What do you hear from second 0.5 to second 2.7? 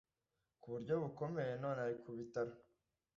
kuburyo bukomeye none ari kubitaro